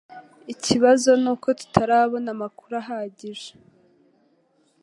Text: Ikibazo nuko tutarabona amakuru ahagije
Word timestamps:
Ikibazo 0.53 1.09
nuko 1.21 1.47
tutarabona 1.59 2.27
amakuru 2.35 2.73
ahagije 2.81 3.51